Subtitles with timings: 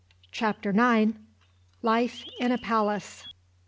[0.31, 1.15] Chapter 9:
[1.83, 3.23] Life In A Palace.